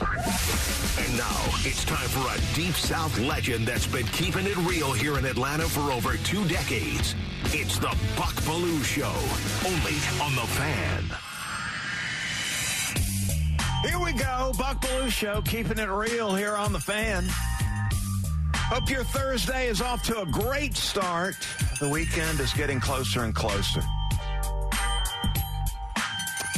[0.00, 5.18] And now it's time for a Deep South legend that's been keeping it real here
[5.18, 7.14] in Atlanta for over two decades.
[7.46, 9.12] It's the Buck Belue Show,
[9.66, 11.04] only on The Fan.
[13.82, 17.26] Here we go, Buck Belue Show, keeping it real here on The Fan.
[18.54, 21.34] Hope your Thursday is off to a great start.
[21.78, 23.82] The weekend is getting closer and closer.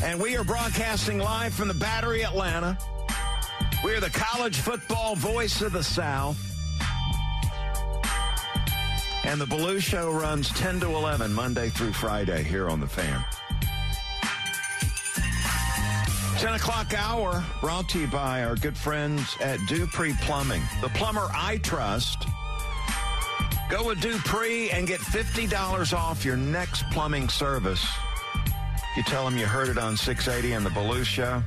[0.05, 2.77] And we are broadcasting live from the Battery Atlanta.
[3.85, 6.39] We are the college football voice of the South.
[9.25, 13.25] And the Belue Show runs 10 to 11 Monday through Friday here on the fan.
[16.39, 21.27] 10 o'clock hour brought to you by our good friends at Dupree Plumbing, the plumber
[21.33, 22.25] I trust.
[23.69, 27.85] Go with Dupree and get $50 off your next plumbing service.
[28.97, 31.43] You tell them you heard it on 680 and the Belue Show.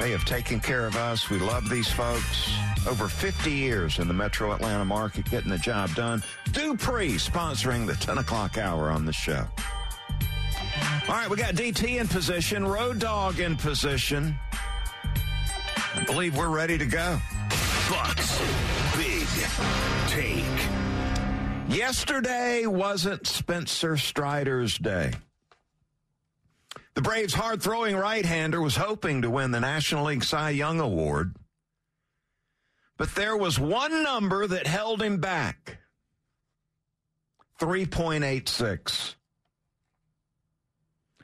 [0.00, 1.30] They have taken care of us.
[1.30, 2.52] We love these folks.
[2.88, 6.22] Over 50 years in the metro Atlanta market, getting the job done.
[6.50, 9.46] Dupree sponsoring the 10 o'clock hour on the show.
[11.08, 14.34] All right, we got DT in position, Road Dog in position.
[15.94, 17.18] I believe we're ready to go.
[17.88, 18.40] Bucks
[18.96, 19.26] Big
[20.08, 20.44] Take.
[21.68, 25.12] Yesterday wasn't Spencer Strider's day.
[26.94, 30.78] The Braves' hard throwing right hander was hoping to win the National League Cy Young
[30.78, 31.34] Award,
[32.98, 35.78] but there was one number that held him back
[37.58, 39.14] 3.86.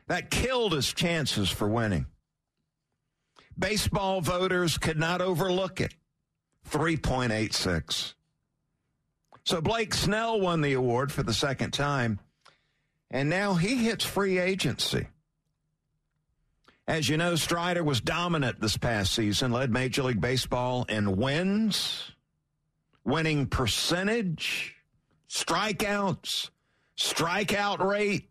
[0.06, 2.06] That killed his chances for winning.
[3.59, 5.95] Baseball voters could not overlook it
[6.71, 8.15] 3.86.
[9.45, 12.21] So Blake Snell won the award for the second time,
[13.11, 15.09] and now he hits free agency.
[16.88, 22.12] As you know, Strider was dominant this past season, led Major League Baseball in wins,
[23.04, 24.75] winning percentage,
[25.28, 26.49] strikeouts,
[26.99, 28.31] strikeout rate,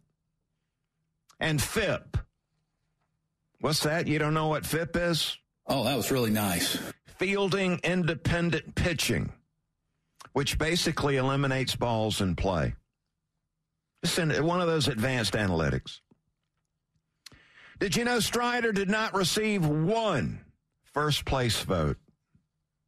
[1.39, 2.17] and FIP.
[3.61, 4.07] What's that?
[4.07, 5.37] You don't know what FIP is?
[5.67, 6.79] Oh, that was really nice.
[7.19, 9.31] Fielding independent pitching,
[10.33, 12.73] which basically eliminates balls in play.
[14.01, 15.99] It's one of those advanced analytics.
[17.79, 20.39] Did you know Strider did not receive one
[20.93, 21.97] first place vote?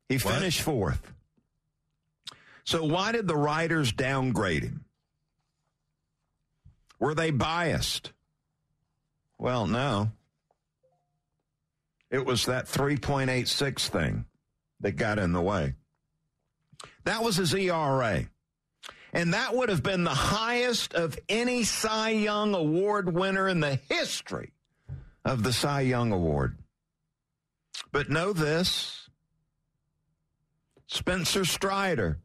[0.08, 0.36] He What?
[0.36, 1.14] finished fourth.
[2.64, 4.86] So why did the writers downgrade him?
[7.00, 8.12] Were they biased?
[9.38, 10.12] Well, no.
[12.12, 14.26] It was that 3.86 thing
[14.82, 15.76] that got in the way.
[17.06, 18.26] That was his ERA.
[19.14, 23.80] And that would have been the highest of any Cy Young Award winner in the
[23.90, 24.52] history
[25.26, 26.58] of the Cy Young Award.
[27.92, 29.10] But know this
[30.88, 32.20] Spencer Strider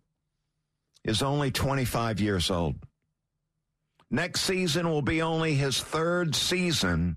[1.04, 2.76] is only 25 years old.
[4.10, 7.16] Next season will be only his third season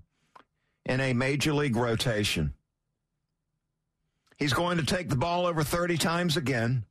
[0.84, 2.54] in a major league rotation.
[4.36, 6.84] He's going to take the ball over 30 times again.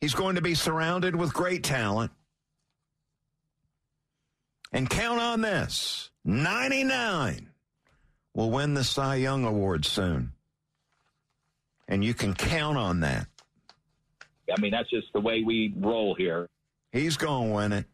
[0.00, 2.12] He's going to be surrounded with great talent.
[4.72, 7.48] And count on this 99
[8.34, 10.32] will win the Cy Young Award soon.
[11.88, 13.26] And you can count on that.
[14.56, 16.48] I mean, that's just the way we roll here.
[16.92, 17.86] He's going to win it.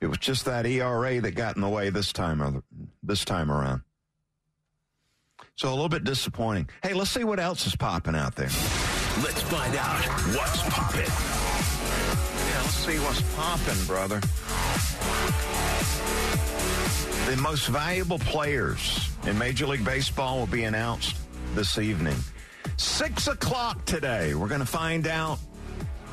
[0.00, 2.62] It was just that ERA that got in the way this time,
[3.02, 3.82] this time around.
[5.56, 6.70] So a little bit disappointing.
[6.82, 8.48] Hey, let's see what else is popping out there.
[9.22, 10.02] Let's find out
[10.34, 11.00] what's popping.
[11.00, 14.20] Yeah, let's see what's popping, brother.
[17.30, 21.16] The most valuable players in Major League Baseball will be announced
[21.54, 22.16] this evening.
[22.76, 24.34] Six o'clock today.
[24.34, 25.38] We're going to find out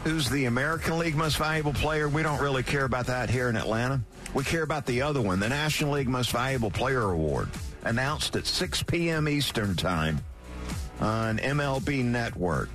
[0.04, 2.08] who's the American League most valuable player.
[2.08, 4.00] We don't really care about that here in Atlanta.
[4.36, 7.50] We care about the other one, the National League Most Valuable Player Award,
[7.84, 9.28] announced at 6 p.m.
[9.28, 10.24] Eastern Time
[11.00, 12.70] on MLB Network.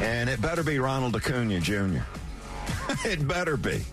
[0.00, 2.04] And it better be Ronald Acuna Jr.
[3.04, 3.84] it better be.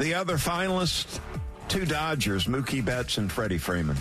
[0.00, 1.20] The other finalists
[1.68, 3.98] two Dodgers, Mookie Betts and Freddie Freeman.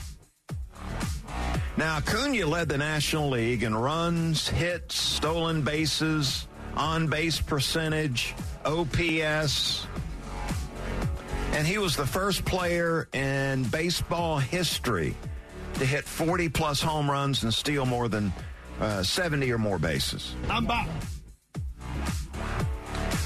[1.75, 6.48] Now, Acuna led the National League in runs, hits, stolen bases,
[6.78, 9.88] on base percentage, OPS.
[11.51, 15.18] And he was the first player in baseball history
[15.74, 18.31] to hit 40 plus home runs and steal more than
[18.80, 20.34] uh, 70 or more bases.
[20.50, 20.88] I'm back.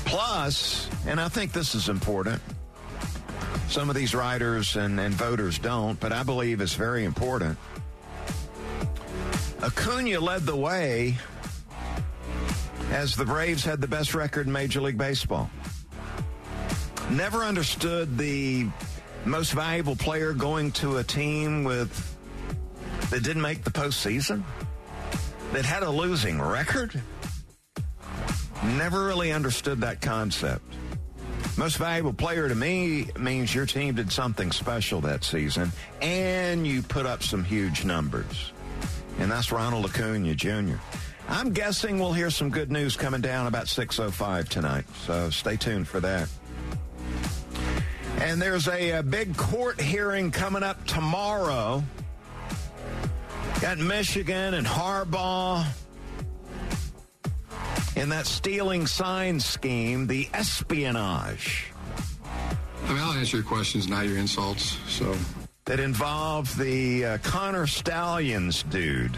[0.06, 2.42] Plus, and I think this is important,
[3.68, 7.58] some of these writers and, and voters don't, but I believe it's very important.
[9.62, 11.16] Acuna led the way
[12.92, 15.50] as the Braves had the best record in Major League Baseball.
[17.10, 18.68] Never understood the
[19.26, 22.18] most valuable player going to a team with
[23.10, 24.44] that didn't make the postseason,
[25.54, 27.02] that had a losing record.
[28.64, 30.64] Never really understood that concept.
[31.58, 35.72] Most valuable player to me means your team did something special that season
[36.02, 38.52] and you put up some huge numbers
[39.20, 40.76] and that's Ronald Acuna Jr.
[41.30, 45.88] I'm guessing we'll hear some good news coming down about 6.05 tonight, so stay tuned
[45.88, 46.30] for that.
[48.20, 51.84] And there's a, a big court hearing coming up tomorrow.
[53.62, 55.66] Got Michigan and Harbaugh
[57.96, 61.72] in that stealing sign scheme, the espionage.
[62.86, 64.78] I mean, I'll answer your questions, not your insults.
[64.88, 65.16] So
[65.66, 69.16] that involved the uh, Connor Stalions dude,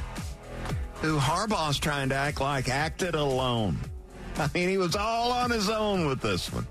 [1.01, 3.77] who Harbaugh's trying to act like acted alone.
[4.37, 6.67] I mean, he was all on his own with this one.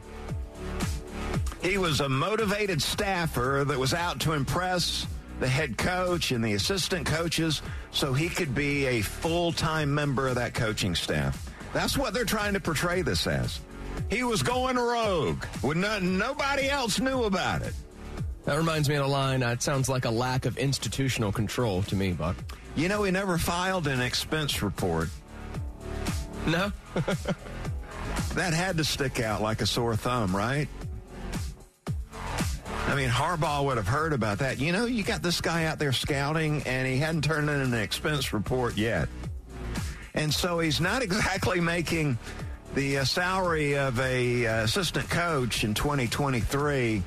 [1.62, 5.06] He was a motivated staffer that was out to impress
[5.40, 10.28] the head coach and the assistant coaches so he could be a full time member
[10.28, 11.53] of that coaching staff.
[11.74, 13.60] That's what they're trying to portray this as.
[14.08, 17.74] He was going rogue when no, nobody else knew about it.
[18.44, 19.42] That reminds me of a line.
[19.42, 22.36] It sounds like a lack of institutional control to me, Buck.
[22.76, 25.08] You know, he never filed an expense report.
[26.46, 26.70] No.
[28.34, 30.68] that had to stick out like a sore thumb, right?
[32.86, 34.60] I mean, Harbaugh would have heard about that.
[34.60, 37.74] You know, you got this guy out there scouting, and he hadn't turned in an
[37.74, 39.08] expense report yet.
[40.14, 42.19] And so he's not exactly making
[42.75, 47.02] the uh, salary of a uh, assistant coach in 2023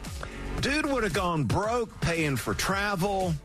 [0.61, 3.35] Dude would have gone broke paying for travel,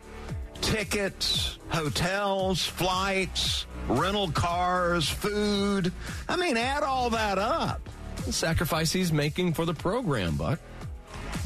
[0.63, 5.93] tickets, hotels, flights, rental cars, food.
[6.27, 7.87] I mean, add all that up.
[8.25, 10.59] The sacrifice he's making for the program, Buck.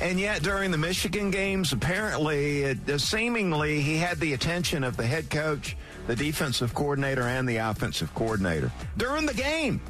[0.00, 4.96] And yet, during the Michigan games, apparently, it, uh, seemingly, he had the attention of
[4.96, 9.80] the head coach, the defensive coordinator, and the offensive coordinator during the game.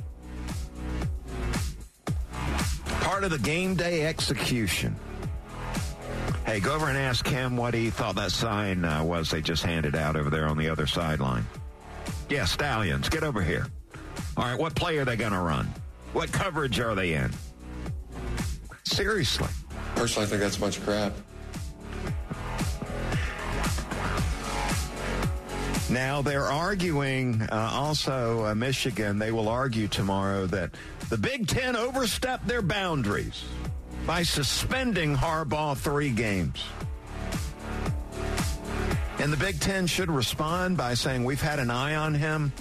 [3.00, 4.96] Part of the game day execution.
[6.44, 9.64] Hey, go over and ask him what he thought that sign uh, was they just
[9.64, 11.44] handed out over there on the other sideline.
[12.28, 13.66] Yeah, Stalions, get over here.
[14.36, 15.66] All right, what play are they going to run?
[16.12, 17.30] What coverage are they in?
[18.84, 19.48] Seriously.
[19.96, 21.12] Personally, I think that's a bunch of crap.
[25.88, 30.72] Now, they're arguing uh, also, uh, Michigan, they will argue tomorrow that
[31.10, 33.44] the Big Ten overstepped their boundaries
[34.04, 36.64] by suspending Harbaugh three games.
[39.18, 42.52] And the Big Ten should respond by saying, We've had an eye on him.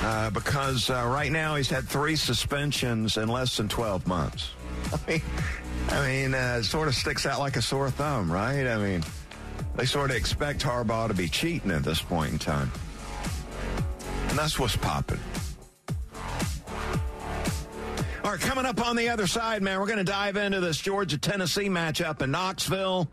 [0.00, 4.50] Uh, because uh, right now he's had three suspensions in less than 12 months.
[4.92, 5.22] I mean,
[5.88, 8.66] I mean, uh, it sort of sticks out like a sore thumb, right?
[8.66, 9.02] I mean,
[9.78, 12.70] they sort of expect Harbaugh to be cheating at this point in time.
[14.28, 15.20] And that's what's popping.
[18.24, 20.78] All right, coming up on the other side, man, we're going to dive into this
[20.78, 23.08] Georgia Tennessee matchup in Knoxville.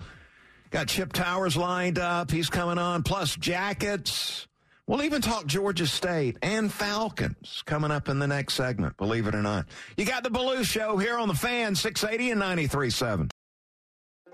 [0.71, 2.31] Got Chip Towers lined up.
[2.31, 4.47] He's coming on, plus Jackets.
[4.87, 9.35] We'll even talk Georgia State and Falcons coming up in the next segment, believe it
[9.35, 9.67] or not.
[9.97, 13.29] You got the Belue Show here on the fan, 680 and 93.7.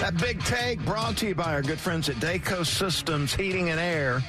[0.00, 3.80] That big take brought to you by our good friends at DayCo Systems Heating and
[3.80, 4.20] Air.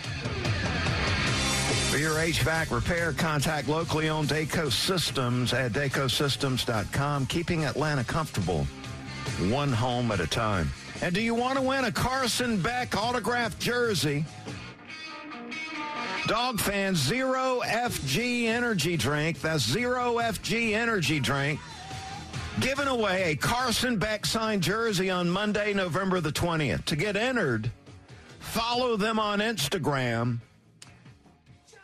[1.92, 8.66] For your HVAC repair, contact locally owned DayCo Systems at dacosystems.com, keeping Atlanta comfortable,
[9.50, 10.70] one home at a time.
[11.02, 14.26] And do you want to win a Carson Beck autographed jersey?
[16.28, 19.42] Dog fans, Zero FG Energy Drink.
[19.42, 21.60] That's Zero FG Energy Drink.
[22.60, 26.86] Giving away a Carson Beck signed jersey on Monday, November the 20th.
[26.86, 27.70] To get entered,
[28.40, 30.40] follow them on Instagram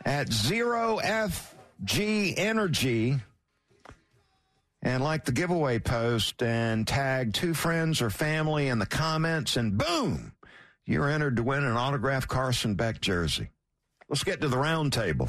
[0.04, 3.20] at Zero FG Energy
[4.82, 9.78] and like the giveaway post and tag two friends or family in the comments, and
[9.78, 10.32] boom,
[10.84, 13.48] you're entered to win an autographed Carson Beck jersey.
[14.08, 15.28] Let's get to the round table.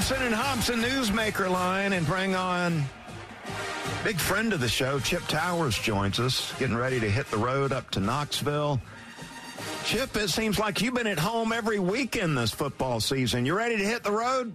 [0.00, 2.82] Hobson and Hobson Newsmaker line and bring on
[4.02, 7.70] big friend of the show, Chip Towers joins us, getting ready to hit the road
[7.70, 8.80] up to Knoxville.
[9.84, 13.44] Chip, it seems like you've been at home every weekend this football season.
[13.44, 14.54] You ready to hit the road?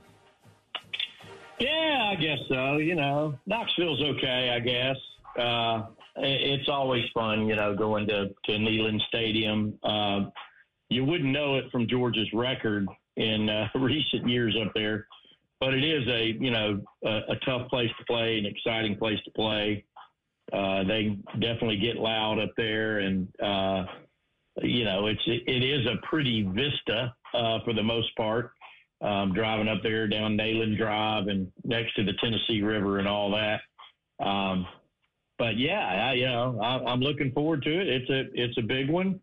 [1.60, 2.78] Yeah, I guess so.
[2.78, 4.98] You know, Knoxville's okay, I guess.
[5.40, 5.84] Uh,
[6.16, 9.78] it's always fun, you know, going to, to Neyland Stadium.
[9.84, 10.32] Uh,
[10.90, 15.08] you wouldn't know it from Georgia's record in uh, recent years up there,
[15.60, 19.20] but it is a, you know, a, a tough place to play, an exciting place
[19.26, 19.84] to play.
[20.54, 23.86] Uh, they definitely get loud up there and, uh,
[24.62, 28.52] you know, it's it is a pretty vista uh, for the most part.
[29.02, 33.30] Um, driving up there down Neyland Drive and next to the Tennessee River and all
[33.32, 33.60] that.
[34.26, 34.66] Um,
[35.38, 37.88] but yeah, I, you know, I, am looking forward to it.
[37.88, 39.20] It's a it's a big one.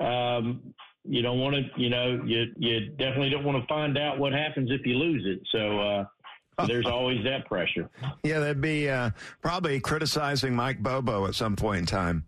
[0.00, 0.74] Um,
[1.08, 4.32] you don't want to, you know, you you definitely don't want to find out what
[4.32, 5.46] happens if you lose it.
[5.52, 5.78] So.
[5.80, 6.04] Uh,
[6.66, 7.90] there's always that pressure.
[8.22, 9.10] Yeah, that'd be uh,
[9.42, 12.24] probably criticizing Mike Bobo at some point in time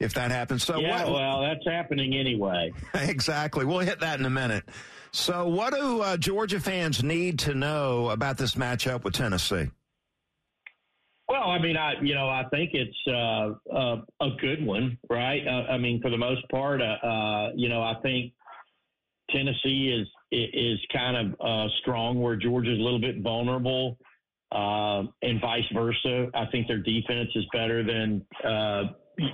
[0.00, 0.64] if that happens.
[0.64, 2.72] So yeah, what, well, that's happening anyway.
[2.94, 3.64] exactly.
[3.64, 4.64] We'll hit that in a minute.
[5.10, 9.70] So, what do uh, Georgia fans need to know about this matchup with Tennessee?
[11.28, 15.46] Well, I mean, I you know I think it's uh, uh, a good one, right?
[15.46, 18.32] Uh, I mean, for the most part, uh, uh, you know, I think
[19.30, 23.98] Tennessee is is kind of strong where Georgia's a little bit vulnerable,
[24.52, 26.28] and vice versa.
[26.34, 28.24] I think their defense is better than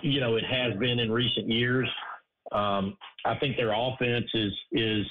[0.03, 1.89] you know it has been in recent years.
[2.51, 5.07] Um, I think their offense is is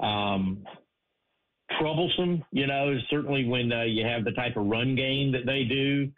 [0.00, 0.64] um,
[1.78, 2.44] troublesome.
[2.52, 6.10] You know, certainly when uh, you have the type of run game that they do,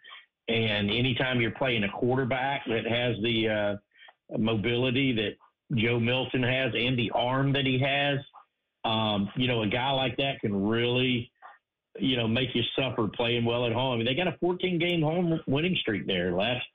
[0.47, 5.35] and anytime you're playing a quarterback that has the uh, mobility that
[5.75, 8.19] Joe Milton has and the arm that he has,
[8.85, 11.31] um, you know, a guy like that can really,
[11.99, 13.93] you know, make you suffer playing well at home.
[13.93, 16.33] I mean, they got a 14 game home winning streak there.
[16.33, 16.65] Last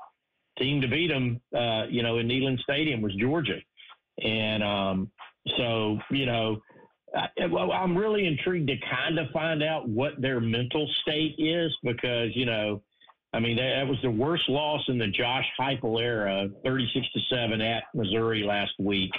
[0.59, 3.59] team to beat them, uh, you know, in Neyland Stadium was Georgia.
[4.23, 5.11] And um,
[5.57, 6.61] so, you know,
[7.51, 12.31] well, I'm really intrigued to kind of find out what their mental state is because,
[12.35, 12.83] you know,
[13.33, 17.21] I mean, that, that was the worst loss in the Josh Heupel era, 36 to
[17.31, 19.13] 7 at Missouri last week.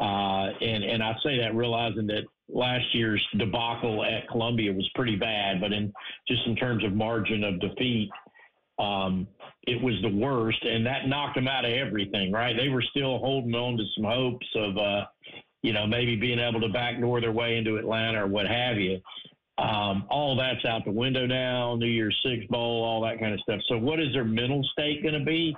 [0.00, 5.16] Uh, and, and I say that realizing that last year's debacle at Columbia was pretty
[5.16, 5.92] bad, but in
[6.28, 8.10] just in terms of margin of defeat,
[8.78, 9.26] um,
[9.62, 12.30] it was the worst, and that knocked them out of everything.
[12.30, 12.54] Right?
[12.56, 15.04] They were still holding on to some hopes of, uh,
[15.66, 19.00] you know, maybe being able to backdoor their way into Atlanta or what have you.
[19.58, 21.74] Um, all that's out the window now.
[21.74, 23.58] New Year's Six bowl, all that kind of stuff.
[23.68, 25.56] So, what is their mental state going to be?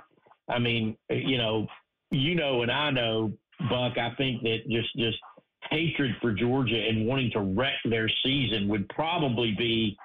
[0.49, 1.67] I mean, you know,
[2.09, 3.31] you know, and I know,
[3.69, 3.99] Buck.
[3.99, 5.19] I think that just just
[5.69, 9.95] hatred for Georgia and wanting to wreck their season would probably be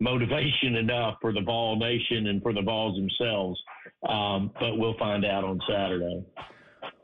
[0.00, 3.60] motivation enough for the Vol Nation and for the Vols themselves.
[4.08, 6.24] Um, but we'll find out on Saturday.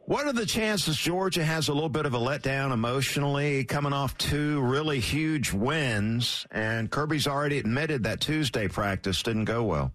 [0.05, 4.19] What are the chances Georgia has a little bit of a letdown emotionally, coming off
[4.19, 6.47] two really huge wins?
[6.51, 9.93] And Kirby's already admitted that Tuesday practice didn't go well.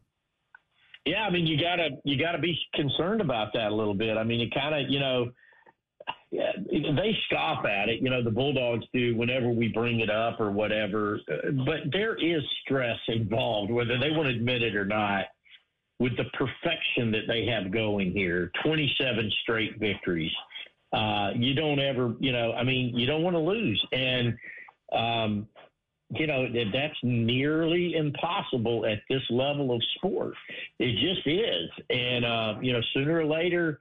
[1.06, 4.18] Yeah, I mean you gotta you gotta be concerned about that a little bit.
[4.18, 5.32] I mean it kind of you know
[6.32, 10.42] yeah, they scoff at it, you know, the Bulldogs do whenever we bring it up
[10.42, 11.20] or whatever.
[11.66, 15.26] But there is stress involved, whether they want to admit it or not,
[16.00, 20.32] with the perfection that they have going here 27 straight victories.
[20.94, 23.84] Uh, you don't ever, you know, I mean, you don't want to lose.
[23.92, 24.38] And,
[24.94, 25.48] um,
[26.12, 30.34] you know, that's nearly impossible at this level of sport.
[30.80, 31.70] It just is.
[31.89, 33.80] And, uh, you know, sooner or later,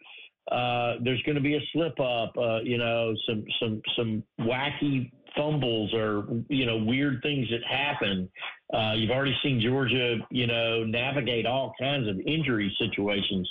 [0.51, 5.11] uh, there's going to be a slip up, uh, you know, some some some wacky
[5.37, 8.29] fumbles or you know weird things that happen.
[8.73, 13.49] Uh, you've already seen Georgia, you know, navigate all kinds of injury situations.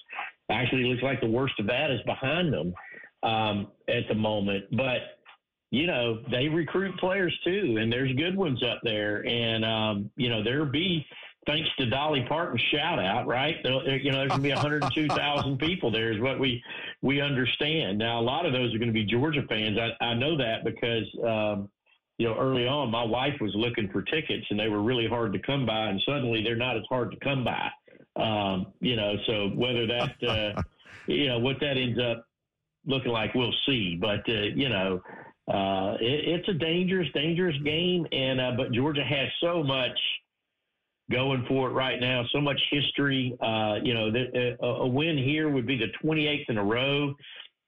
[0.49, 2.73] Actually, it looks like the worst of that is behind them
[3.23, 4.65] um, at the moment.
[4.71, 5.19] But
[5.71, 9.25] you know, they recruit players too, and there's good ones up there.
[9.27, 11.05] And um, you know, there'll be
[11.45, 13.55] thanks to Dolly Parton's shout out, right?
[13.63, 16.63] You know, there's going to be 102,000 people there is what we,
[17.01, 17.97] we understand.
[17.97, 19.77] Now, a lot of those are going to be Georgia fans.
[19.77, 21.69] I, I know that because, um,
[22.17, 25.33] you know, early on, my wife was looking for tickets and they were really hard
[25.33, 27.69] to come by, and suddenly they're not as hard to come by.
[28.15, 30.61] Um, you know, so whether that, uh,
[31.07, 32.25] you know, what that ends up
[32.85, 33.97] looking like, we'll see.
[33.99, 35.01] But, uh, you know,
[35.47, 38.07] uh, it, it's a dangerous, dangerous game.
[38.11, 39.97] And, uh, but Georgia has so much
[41.11, 42.23] going for it right now.
[42.31, 43.37] So much history.
[43.41, 47.13] Uh, you know, the, uh, a win here would be the 28th in a row,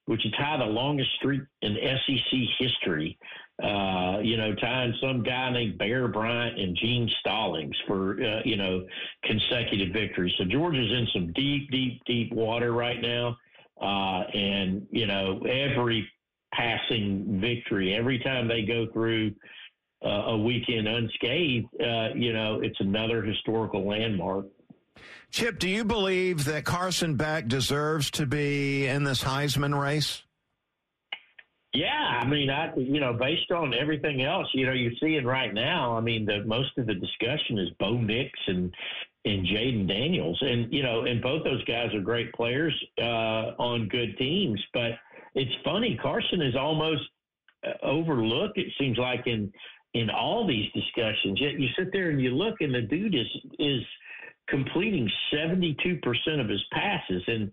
[0.06, 3.18] which would tie the longest streak in SEC history.
[3.64, 8.56] Uh, you know, tying some guy named Bear Bryant and Gene Stallings for, uh, you
[8.56, 8.86] know,
[9.24, 10.32] consecutive victories.
[10.38, 13.36] So Georgia's in some deep, deep, deep water right now.
[13.82, 16.08] Uh, and, you know, every
[16.54, 19.34] passing victory, every time they go through
[20.04, 24.46] uh, a weekend unscathed, uh, you know, it's another historical landmark.
[25.32, 30.24] Chip, do you believe that Carson Beck deserves to be in this Heisman race?
[31.74, 35.54] Yeah, I mean, I you know, based on everything else, you know, you're seeing right
[35.54, 35.96] now.
[35.96, 38.74] I mean, the most of the discussion is Bo Nix and
[39.26, 43.90] and Jayden Daniels, and you know, and both those guys are great players uh, on
[43.90, 44.60] good teams.
[44.74, 44.92] But
[45.36, 47.04] it's funny, Carson is almost
[47.66, 48.58] uh, overlooked.
[48.58, 49.52] It seems like in
[50.00, 51.40] in all these discussions.
[51.40, 53.28] Yet you sit there and you look, and the dude is
[53.60, 53.82] is
[54.48, 57.52] completing seventy two percent of his passes, and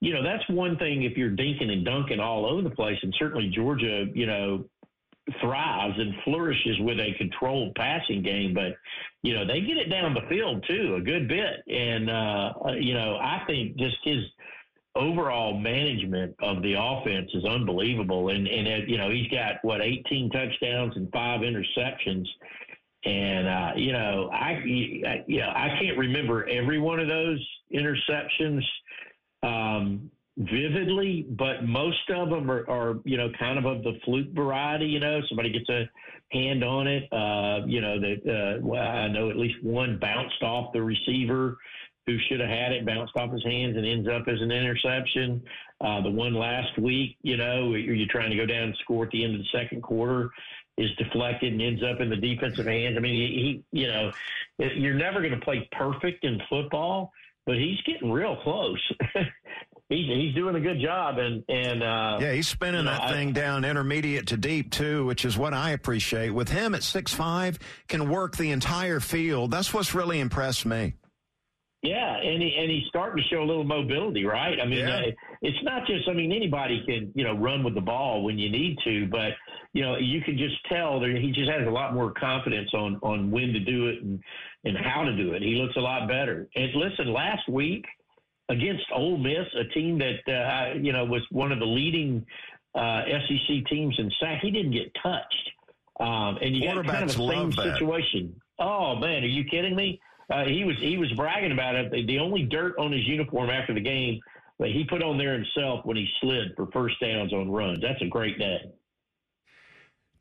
[0.00, 3.14] you know that's one thing if you're dinking and dunking all over the place, and
[3.18, 4.64] certainly Georgia, you know.
[5.40, 8.76] Thrives and flourishes with a controlled passing game, but
[9.24, 12.94] you know they get it down the field too a good bit, and uh, you
[12.94, 14.22] know I think just his
[14.96, 18.30] overall management of the offense is unbelievable.
[18.30, 22.26] And, and it, you know, he's got, what, 18 touchdowns and five interceptions.
[23.04, 28.62] And, uh, you know, I, you know, I can't remember every one of those interceptions
[29.42, 34.32] um, vividly, but most of them are, are, you know, kind of of the fluke
[34.34, 34.86] variety.
[34.86, 35.88] You know, somebody gets a
[36.32, 37.04] hand on it.
[37.12, 41.56] Uh, you know, that uh, well, I know at least one bounced off the receiver
[42.06, 45.42] who should have had it bounced off his hands and ends up as an interception.
[45.80, 49.10] Uh, the one last week, you know, you're trying to go down and score at
[49.10, 50.30] the end of the second quarter
[50.78, 52.96] is deflected and ends up in the defensive hands.
[52.96, 54.12] I mean, he, he you know,
[54.58, 57.12] you're never going to play perfect in football,
[57.44, 58.80] but he's getting real close.
[59.88, 63.02] he's he's doing a good job, and and uh, yeah, he's spinning you know, that
[63.02, 66.30] I, thing down intermediate to deep too, which is what I appreciate.
[66.30, 69.50] With him at six five, can work the entire field.
[69.50, 70.94] That's what's really impressed me.
[71.86, 74.58] Yeah, and he, and he's starting to show a little mobility, right?
[74.60, 74.96] I mean, yeah.
[74.96, 75.10] uh,
[75.42, 76.08] it's not just.
[76.08, 79.32] I mean, anybody can you know run with the ball when you need to, but
[79.72, 82.98] you know you can just tell that he just has a lot more confidence on
[83.02, 84.20] on when to do it and
[84.64, 85.42] and how to do it.
[85.42, 86.48] He looks a lot better.
[86.56, 87.84] And listen, last week
[88.48, 92.26] against Ole Miss, a team that uh, you know was one of the leading
[92.74, 95.50] uh, SEC teams in sack, he didn't get touched.
[95.98, 98.40] Um, and you got kind of the same situation.
[98.58, 100.00] Oh man, are you kidding me?
[100.32, 102.06] Uh, he was he was bragging about it.
[102.06, 104.20] The only dirt on his uniform after the game
[104.58, 107.80] that he put on there himself when he slid for first downs on runs.
[107.80, 108.58] That's a great day.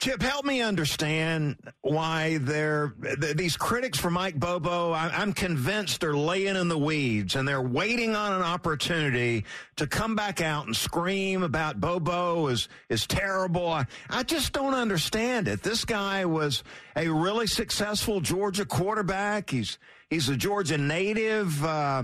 [0.05, 2.93] Chip, help me understand why they're
[3.33, 4.93] these critics for Mike Bobo.
[4.93, 9.45] I'm convinced they're laying in the weeds and they're waiting on an opportunity
[9.77, 13.67] to come back out and scream about Bobo is is terrible.
[13.67, 15.63] I, I just don't understand it.
[15.63, 16.63] This guy was
[16.95, 19.49] a really successful Georgia quarterback.
[19.49, 19.79] He's
[20.11, 21.65] He's a Georgia native.
[21.65, 22.03] Uh,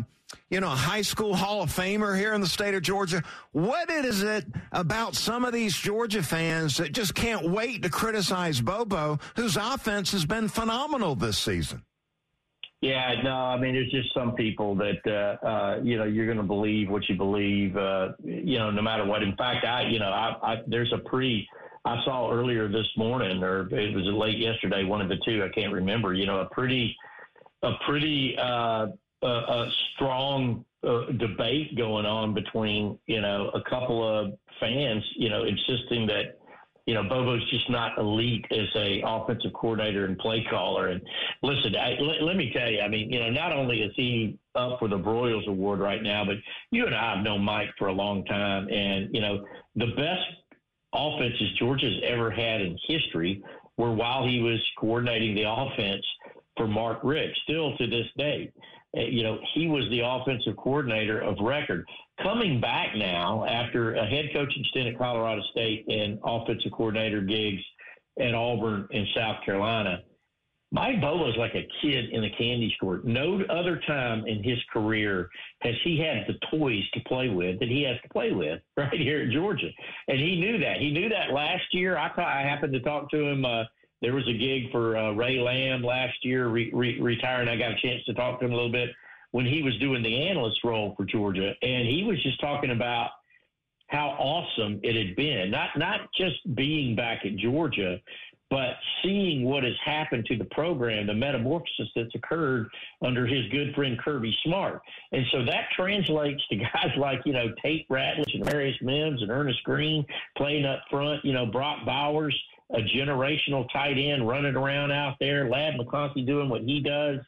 [0.49, 3.23] you know, a high school Hall of Famer here in the state of Georgia.
[3.51, 8.61] What is it about some of these Georgia fans that just can't wait to criticize
[8.61, 11.83] Bobo, whose offense has been phenomenal this season?
[12.81, 16.37] Yeah, no, I mean, there's just some people that, uh, uh, you know, you're going
[16.37, 19.21] to believe what you believe, uh, you know, no matter what.
[19.21, 21.47] In fact, I, you know, I, I, there's a pre,
[21.85, 25.49] I saw earlier this morning, or it was late yesterday, one of the two, I
[25.49, 26.97] can't remember, you know, a pretty,
[27.61, 28.87] a pretty, uh,
[29.23, 35.43] a, strong uh, debate going on between, you know, a couple of fans, you know,
[35.43, 36.39] insisting that,
[36.87, 40.87] you know, Bobo's just not elite as a offensive coordinator and play caller.
[40.87, 41.01] And
[41.43, 44.79] listen, let, let me tell you, I mean, you know, not only is he up
[44.79, 46.37] for the Broyles Award right now, but
[46.71, 50.25] you and I have known Mike for a long time, and you know, the best
[50.93, 53.43] offenses Georgia's ever had in history
[53.77, 56.05] were while he was coordinating the offense
[56.57, 58.51] for Mark Richt, still to this day.
[58.97, 61.85] Uh, you know, he was the offensive coordinator of record.
[62.21, 67.61] Coming back now after a head coaching stint at Colorado State and offensive coordinator gigs
[68.19, 70.01] at Auburn and South Carolina,
[70.73, 73.01] Mike Bobo is like a kid in a candy store.
[73.03, 75.29] No other time in his career
[75.61, 78.93] has he had the toys to play with that he has to play with right
[78.93, 79.69] here in Georgia,
[80.07, 80.77] and he knew that.
[80.77, 81.97] He knew that last year.
[81.97, 83.43] I, I happened to talk to him.
[83.45, 83.63] Uh,
[84.01, 87.47] there was a gig for uh, Ray Lamb last year, re- re- retiring.
[87.47, 88.89] I got a chance to talk to him a little bit
[89.31, 93.11] when he was doing the analyst role for Georgia, and he was just talking about
[93.87, 95.51] how awesome it had been.
[95.51, 97.99] Not not just being back at Georgia,
[98.51, 102.67] but seeing what has happened to the program, the metamorphosis that's occurred
[103.01, 104.81] under his good friend Kirby Smart.
[105.13, 109.31] And so that translates to guys like, you know, Tate Ratledge and Marius Mims and
[109.31, 110.05] Earnest Greene
[110.37, 112.37] playing up front, you know, Brock Bowers
[112.73, 117.19] a generational tight end running around out there, Ladd McConkey doing what he does.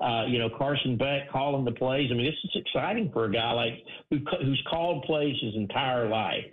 [0.00, 2.10] Uh, you know, Carson Beck calling the plays.
[2.10, 6.08] I mean, this is exciting for a guy like who, who's called plays his entire
[6.08, 6.44] life.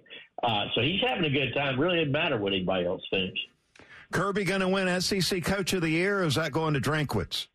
[0.43, 1.79] Uh, so he's having a good time.
[1.79, 3.39] Really, doesn't matter what anybody else thinks.
[4.11, 7.47] Kirby going to win SEC Coach of the Year, or is that going to Drinkwitz?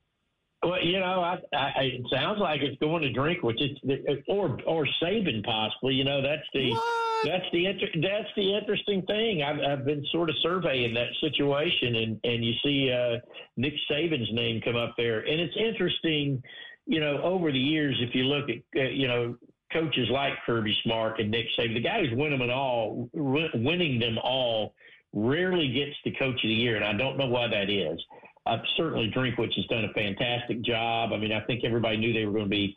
[0.62, 4.86] Well, you know, I, I, it sounds like it's going to Drinkwitz, it's, or or
[5.02, 5.94] Saban possibly.
[5.94, 7.01] You know, that's the what?
[7.24, 9.42] That's the inter, that's the interesting thing.
[9.42, 13.18] I've, I've been sort of surveying that situation, and and you see uh,
[13.56, 16.42] Nick Saban's name come up there, and it's interesting.
[16.86, 19.36] You know, over the years, if you look at uh, you know
[19.72, 24.18] coaches like Kirby Smart and Nick Saban, the guy who's winning them all, winning them
[24.18, 24.74] all,
[25.12, 28.00] rarely gets the coach of the year, and I don't know why that is.
[28.44, 31.12] Uh, certainly, Drinkwitz has done a fantastic job.
[31.12, 32.74] I mean, I think everybody knew they were going to be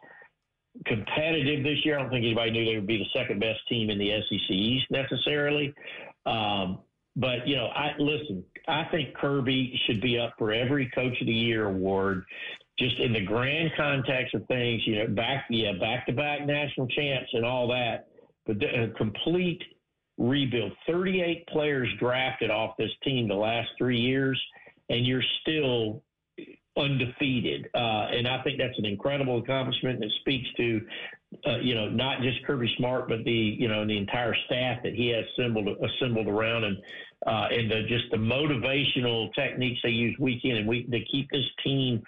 [0.86, 1.98] competitive this year.
[1.98, 4.50] I don't think anybody knew they would be the second best team in the SEC
[4.50, 5.74] East necessarily.
[6.26, 6.80] Um,
[7.16, 8.44] but you know, I listen.
[8.68, 12.26] I think Kirby should be up for every Coach of the Year award,
[12.78, 14.82] just in the grand context of things.
[14.86, 18.08] You know, back yeah, back to back national champs and all that.
[18.46, 19.62] But a complete
[20.18, 20.74] rebuild.
[20.88, 24.42] Thirty-eight players drafted off this team the last three years
[24.90, 26.04] and you're still
[26.78, 27.68] undefeated.
[27.74, 30.82] Uh, and I think that's an incredible accomplishment that speaks to,
[31.48, 34.94] uh, you know, not just Kirby Smart, but the, you know, the entire staff that
[34.94, 36.78] he has assembled, assembled around and,
[37.26, 41.30] uh, and the, just the motivational techniques they use week in and week to keep
[41.32, 42.02] this team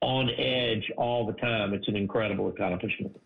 [0.00, 1.72] on edge all the time.
[1.74, 3.16] It's an incredible accomplishment.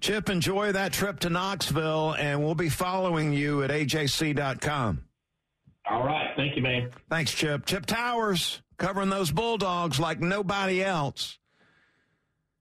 [0.00, 5.04] Chip, enjoy that trip to Knoxville, and we'll be following you at ajc.com.
[5.88, 6.30] All right.
[6.36, 6.90] Thank you, man.
[7.08, 7.66] Thanks, Chip.
[7.66, 11.38] Chip Towers covering those Bulldogs like nobody else.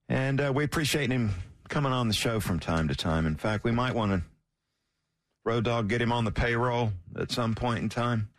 [0.09, 1.31] And uh, we appreciate him
[1.69, 3.25] coming on the show from time to time.
[3.25, 4.23] In fact, we might want to,
[5.45, 8.29] Road Dog, get him on the payroll at some point in time.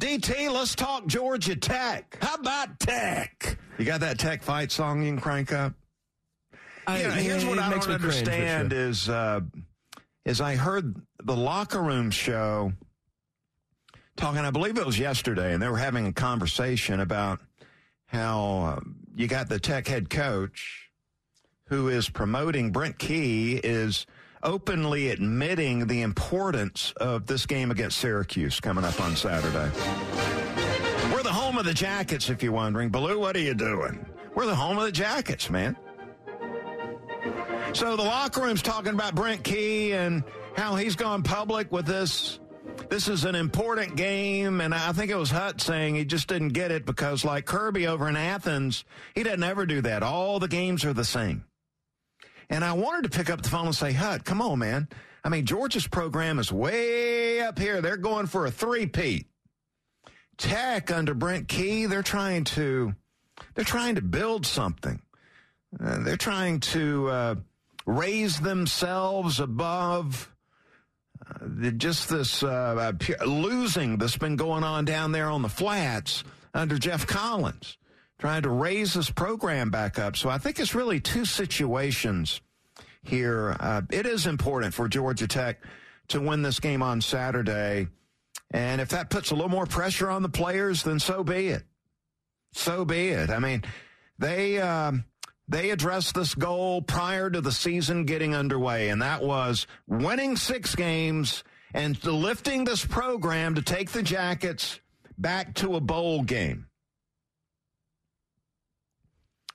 [0.00, 2.16] DT, let's talk Georgia Tech.
[2.20, 3.58] How about Tech?
[3.78, 5.74] You got that Tech fight song you can crank up?
[6.86, 8.80] I, yeah, here's what I don't understand sure.
[8.80, 9.40] is uh,
[10.24, 12.72] is I heard the locker room show
[14.22, 17.40] talking, I believe it was yesterday, and they were having a conversation about
[18.06, 18.80] how uh,
[19.16, 20.88] you got the tech head coach
[21.66, 24.06] who is promoting Brent Key is
[24.44, 29.72] openly admitting the importance of this game against Syracuse coming up on Saturday.
[31.12, 32.92] We're the home of the Jackets, if you're wondering.
[32.92, 34.06] Belue, what are you doing?
[34.36, 35.76] We're the home of the Jackets, man.
[37.72, 40.22] So the locker room's talking about Brent Key and
[40.54, 42.38] how he's gone public with this.
[42.88, 46.50] This is an important game, and I think it was Hut saying he just didn't
[46.50, 50.02] get it because, like Kirby over in Athens, he doesn't ever do that.
[50.02, 51.44] All the games are the same.
[52.50, 54.88] And I wanted to pick up the phone and say, Hut, come on, man.
[55.24, 57.80] I mean, Georgia's program is way up here.
[57.80, 59.26] They're going for a three-peat.
[60.36, 62.94] Tech under Brent Key, they're trying to
[63.54, 65.00] they're trying to build something.
[65.82, 67.34] Uh, they're trying to uh,
[67.86, 70.31] raise themselves above
[71.76, 72.92] just this uh,
[73.26, 77.78] losing that's been going on down there on the flats under Geoff Collins,
[78.18, 80.16] trying to raise this program back up.
[80.16, 82.40] So I think it's really two situations
[83.02, 83.56] here.
[83.58, 85.62] Uh, it is important for Georgia Tech
[86.08, 87.88] to win this game on Saturday.
[88.50, 91.62] And if that puts a little more pressure on the players, then so be it.
[92.52, 93.30] So be it.
[93.30, 93.62] I mean,
[94.18, 94.60] they.
[94.60, 95.04] Um,
[95.52, 100.74] they addressed this goal prior to the season getting underway, and that was winning six
[100.74, 104.80] games and lifting this program to take the Jackets
[105.18, 106.66] back to a bowl game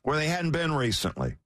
[0.04, 1.38] where they hadn't been recently.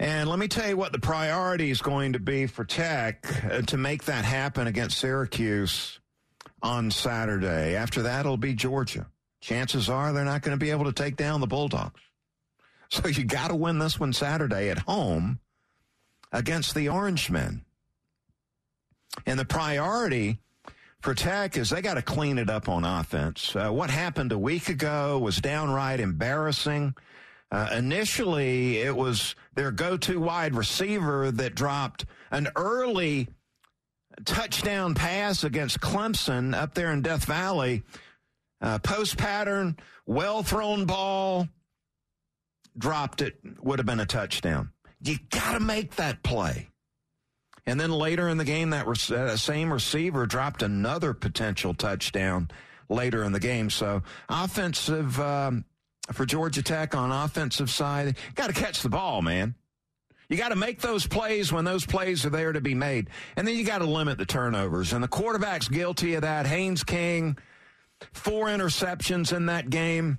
[0.00, 3.62] And let me tell you what the priority is going to be for Tech uh,
[3.62, 6.00] to make that happen against Syracuse
[6.62, 7.74] on Saturday.
[7.74, 9.06] After that, it'll be Georgia.
[9.40, 12.00] Chances are they're not going to be able to take down the Bulldogs.
[12.90, 15.40] So you got to win this one Saturday at home
[16.32, 17.64] against the Orangemen.
[19.26, 20.38] And the priority
[21.00, 23.54] for Tech is they got to clean it up on offense.
[23.54, 26.94] Uh, what happened a week ago was downright embarrassing.
[27.50, 33.28] Uh, initially, it was their go-to wide receiver that dropped an early
[34.24, 37.82] touchdown pass against Clemson up there in Death Valley.
[38.60, 41.48] Uh, post pattern, well thrown ball,
[42.78, 44.70] dropped it, would have been a touchdown.
[45.02, 46.68] You got to make that play.
[47.66, 52.48] And then later in the game, that uh, same receiver dropped another potential touchdown
[52.88, 53.68] later in the game.
[53.68, 55.66] So offensive um,
[56.12, 59.54] for Georgia Tech on offensive side, got to catch the ball, man.
[60.30, 63.08] You got to make those plays when those plays are there to be made.
[63.36, 64.92] And then you got to limit the turnovers.
[64.92, 66.46] And the quarterback's guilty of that.
[66.46, 67.38] Haynes King,
[68.12, 70.18] four interceptions in that game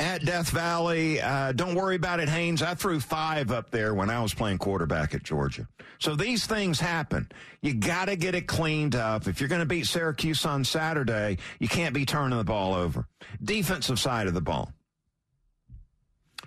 [0.00, 1.20] at Death Valley.
[1.20, 2.62] Uh, don't worry about it, Haynes.
[2.62, 5.68] I threw five up there when I was playing quarterback at Georgia.
[5.98, 7.30] So these things happen.
[7.62, 9.26] You got to get it cleaned up.
[9.26, 13.06] If you're going to beat Syracuse on Saturday, you can't be turning the ball over.
[13.42, 14.72] Defensive side of the ball.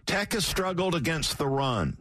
[0.05, 1.97] Tech has struggled against the run.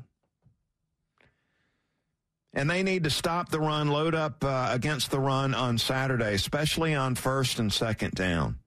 [2.53, 6.33] And they need to stop the run, load up uh, against the run on Saturday,
[6.35, 8.59] especially on first and second down.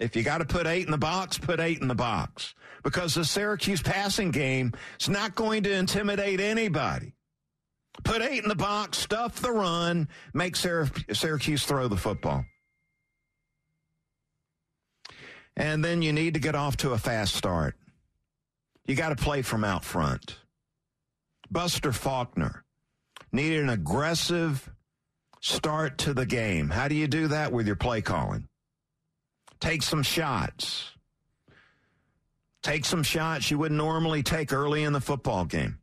[0.00, 3.14] If you got to put eight in the box, put eight in the box because
[3.14, 7.12] the Syracuse passing game is not going to intimidate anybody.
[8.02, 12.46] Put eight in the box, stuff the run, make Syracuse throw the football.
[15.54, 17.74] And then you need to get off to a fast start.
[18.86, 20.38] You got to play from out front.
[21.50, 22.64] Buster Faulkner
[23.32, 24.70] needed an aggressive
[25.42, 26.70] start to the game.
[26.70, 28.48] How do you do that with your play calling?
[29.60, 30.90] Take some shots.
[32.62, 35.78] Take some shots you would normally take early in the football game.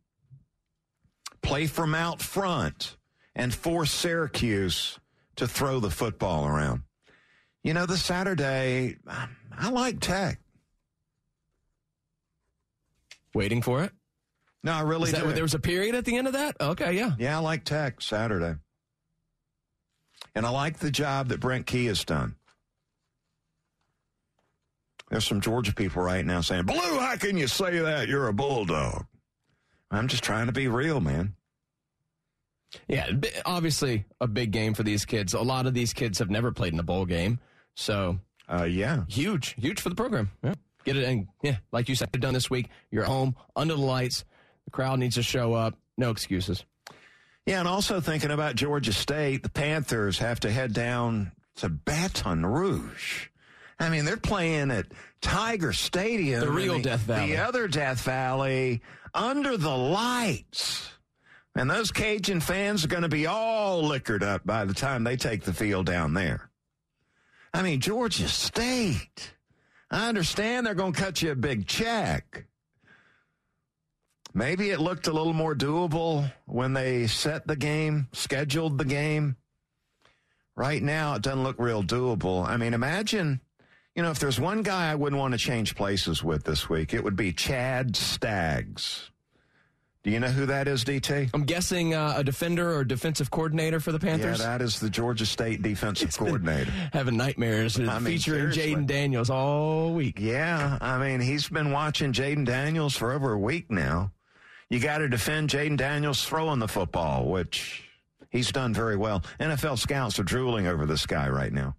[1.42, 2.96] Play from out front
[3.34, 4.98] and force Syracuse
[5.36, 6.82] to throw the football around.
[7.62, 10.40] You know, the Saturday, I like Tech.
[13.34, 13.92] Waiting for it?
[14.62, 15.34] No, I really that.
[15.34, 16.56] There was a period at the end of that?
[16.60, 17.12] Okay, yeah.
[17.18, 18.56] Yeah, I like Tech Saturday.
[20.34, 22.36] And I like the job that Brent Key has done.
[25.10, 28.08] There's some Georgia people right now saying, Blue, how can you say that?
[28.08, 29.06] You're a bulldog.
[29.90, 31.34] I'm just trying to be real, man.
[32.86, 33.10] Yeah,
[33.46, 35.32] obviously a big game for these kids.
[35.32, 37.38] A lot of these kids have never played in a bowl game.
[37.74, 38.18] So,
[38.48, 39.04] uh, yeah.
[39.08, 40.30] Huge, huge for the program.
[40.42, 40.54] Yeah.
[40.84, 42.68] Get it and yeah, like you said, done this week.
[42.90, 44.24] You're home under the lights.
[44.66, 45.74] The crowd needs to show up.
[45.96, 46.64] No excuses.
[47.46, 52.44] Yeah, and also thinking about Georgia State, the Panthers have to head down to Baton
[52.44, 53.28] Rouge
[53.80, 54.86] I mean, they're playing at
[55.20, 56.40] Tiger Stadium.
[56.40, 57.32] The real the, Death Valley.
[57.32, 58.82] The other Death Valley
[59.14, 60.90] under the lights.
[61.54, 65.16] And those Cajun fans are going to be all liquored up by the time they
[65.16, 66.50] take the field down there.
[67.52, 69.34] I mean, Georgia State.
[69.90, 72.44] I understand they're going to cut you a big check.
[74.34, 79.36] Maybe it looked a little more doable when they set the game, scheduled the game.
[80.54, 82.46] Right now, it doesn't look real doable.
[82.46, 83.40] I mean, imagine
[83.98, 86.94] you know, if there's one guy I wouldn't want to change places with this week,
[86.94, 89.10] it would be Chad Staggs.
[90.04, 91.30] Do you know who that is, DT?
[91.34, 94.38] I'm guessing uh, a defender or defensive coordinator for the Panthers.
[94.38, 96.70] Yeah, that is the Georgia State defensive coordinator.
[96.92, 100.20] Having nightmares I mean, featuring Jayden Daniels all week.
[100.20, 104.12] Yeah, I mean, he's been watching Jayden Daniels for over a week now.
[104.70, 107.82] You got to defend Jayden Daniels throwing the football, which
[108.30, 109.24] he's done very well.
[109.40, 111.74] NFL scouts are drooling over this guy right now.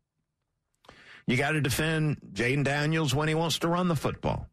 [1.29, 4.49] You got to defend Jayden Daniels when he wants to run the football.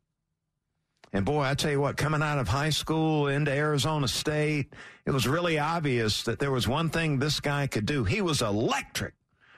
[1.10, 4.74] And boy, I tell you what, coming out of high school into Arizona State,
[5.06, 8.04] it was really obvious that there was one thing this guy could do.
[8.04, 9.14] He was electric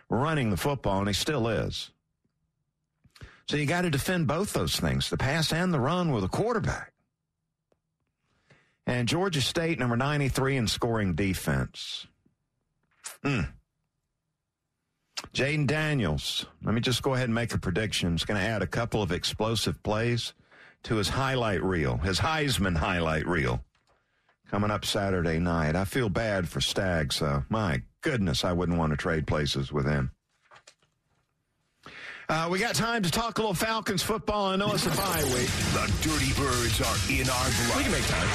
[0.09, 1.90] running the football, and he still is.
[3.48, 6.28] So you got to defend both those things, the pass and the run with a
[6.28, 6.92] quarterback.
[8.87, 12.07] And Georgia State, number 93 in scoring defense.
[13.24, 13.48] Mm.
[15.35, 18.12] Jayden Daniels, let me just go ahead and make a prediction.
[18.12, 20.33] He's going to add a couple of explosive plays
[20.85, 23.64] to his highlight reel, his Heisman highlight reel,
[24.50, 25.76] coming up Saturday night.
[25.76, 27.20] I feel bad for Staggs.
[27.20, 30.12] Uh, my goodness, I wouldn't want to trade places with him.
[32.31, 34.48] Uh, we got time to talk a little Falcons football.
[34.48, 35.48] I know it's a bye week.
[35.72, 37.76] The Dirty Birds are in our blood.
[37.78, 38.28] We can make time.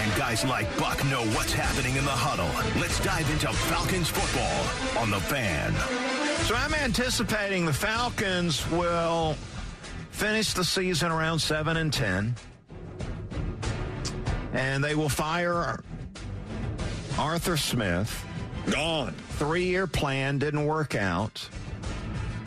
[0.00, 2.50] And guys like Buck know what's happening in the huddle.
[2.78, 5.72] Let's dive into Falcons football on the fan.
[6.44, 9.36] So I'm anticipating the Falcons will
[10.10, 12.34] finish the season around 7 and 10.
[14.52, 15.82] And they will fire
[17.18, 18.24] Arthur Smith.
[18.70, 19.14] Gone.
[19.30, 21.46] Three year plan didn't work out.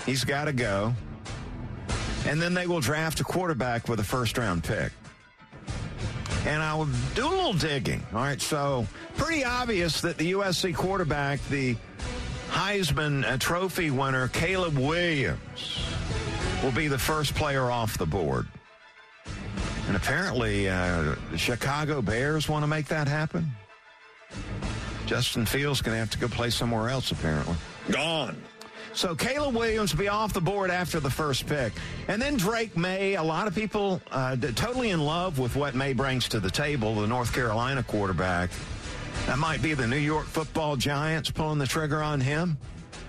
[0.06, 0.94] He's got to go.
[2.26, 4.92] And then they will draft a quarterback with a first round pick.
[6.46, 8.04] And I will do a little digging.
[8.14, 11.76] All right, so pretty obvious that the USC quarterback, the
[12.52, 15.86] Heisman uh, Trophy winner, Caleb Williams,
[16.62, 18.46] will be the first player off the board.
[19.88, 23.50] And apparently, uh, the Chicago Bears want to make that happen.
[25.06, 27.56] Justin Fields going to have to go play somewhere else, apparently.
[27.90, 28.42] Gone.
[28.94, 31.72] So Caleb Williams will be off the board after the first pick.
[32.10, 35.94] And then Drake Maye, a lot of people uh, totally in love with what Maye
[35.94, 38.50] brings to the table, the North Carolina quarterback.
[39.28, 42.58] That might be the New York football giants pulling the trigger on him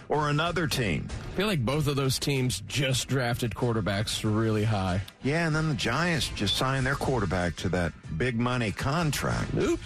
[0.09, 1.09] or another team.
[1.11, 5.01] I feel like both of those teams just drafted quarterbacks really high.
[5.23, 9.55] Yeah, and then the Giants just signed their quarterback to that big money contract.
[9.55, 9.83] Oops.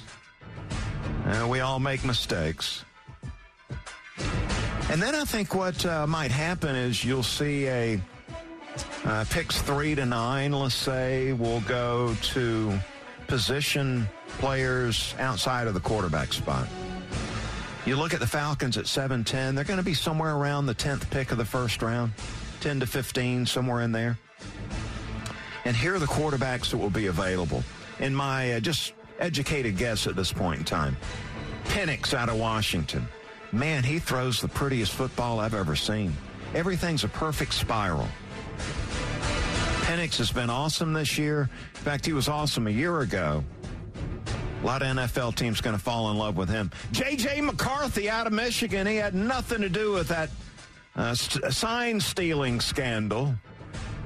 [1.27, 2.85] Uh, we all make mistakes.
[4.89, 8.01] And then I think what uh, might happen is you'll see a
[9.05, 12.79] uh, picks three to nine, let's say, will go to
[13.27, 14.09] position
[14.39, 16.67] players outside of the quarterback spot.
[17.85, 20.75] You look at the Falcons at 7 10, they're going to be somewhere around the
[20.75, 22.13] 10th pick of the first round,
[22.61, 24.19] 10 to 15, somewhere in there.
[25.65, 27.63] And here are the quarterbacks that will be available.
[28.01, 30.97] In my uh, just educated guess at this point in time,
[31.65, 33.09] Penix out of Washington.
[33.53, 36.13] Man, he throws the prettiest football I've ever seen.
[36.55, 38.09] Everything's a perfect spiral.
[39.87, 41.49] Penix has been awesome this year.
[41.77, 43.45] In fact, he was awesome a year ago.
[44.61, 46.73] A lot of NFL teams going to fall in love with him.
[46.91, 47.41] J.J.
[47.43, 48.85] McCarthy out of Michigan.
[48.85, 50.31] He had nothing to do with that
[50.97, 53.33] uh, st- sign stealing scandal,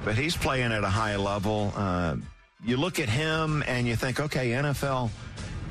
[0.05, 1.73] but he's playing at a high level.
[1.75, 2.17] Uh,
[2.63, 5.09] you look at him and you think, okay, NFL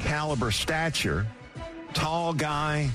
[0.01, 1.25] caliber stature,
[1.95, 2.91] tall guy,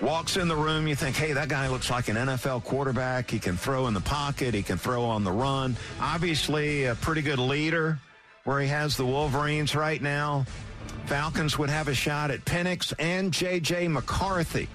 [0.00, 3.30] walks in the room, you think, hey, that guy looks like an NFL quarterback.
[3.30, 5.76] He can throw in the pocket, he can throw on the run.
[6.00, 7.98] Obviously, a pretty good leader
[8.44, 10.46] where he has the Wolverines right now.
[11.06, 13.88] Falcons would have a shot at Penix and J.J.
[13.88, 14.68] McCarthy.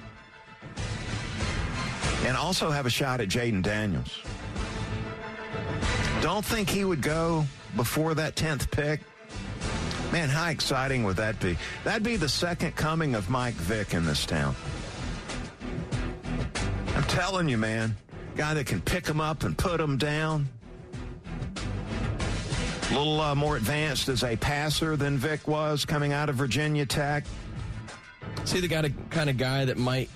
[2.25, 4.19] And also have a shot at Jayden Daniels.
[6.21, 9.01] Don't think he would go before that 10th pick.
[10.11, 11.57] Man, how exciting would that be?
[11.83, 14.55] That'd be the second coming of Mike Vick in this town.
[17.03, 17.97] I'm telling you, man.
[18.37, 20.47] Guy that can pick them up and put them down.
[22.91, 26.85] A little uh, more advanced as a passer than Vick was coming out of Virginia
[26.85, 27.25] Tech.
[28.45, 30.09] See the guy, kind of guy that might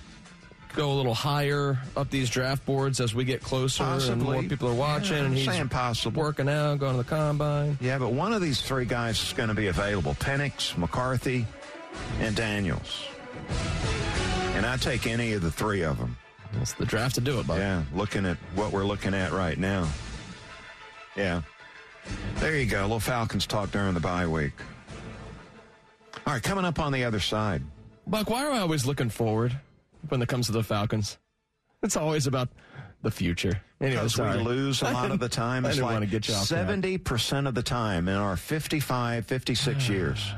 [0.74, 4.12] go a little higher up these draft boards as we get closer Possibly.
[4.14, 6.22] and more people are watching Yeah, and he's saying possible.
[6.22, 7.76] working out, going to the combine.
[7.82, 11.44] Yeah, but one of these three guys is going to be available Penix, McCarthy,
[12.20, 13.04] and Daniels.
[14.54, 16.16] And I take any of the three of them.
[16.60, 17.58] It's the draft to do it, bud.
[17.58, 19.88] Yeah, looking at what we're looking at right now.
[21.16, 21.42] Yeah.
[22.36, 22.80] There you go.
[22.80, 24.52] A little Falcons talk during the bye week.
[26.26, 27.62] All right, coming up on the other side.
[28.06, 29.58] Buck, why are I always looking forward
[30.08, 31.18] when it comes to the Falcons?
[31.82, 32.48] It's always about
[33.02, 33.60] the future.
[33.80, 34.38] Anyway, Because sorry.
[34.38, 35.64] we lose a lot of the time.
[35.66, 39.26] I It's like want to get you off 70% of the time in our 55,
[39.26, 40.32] 56 years,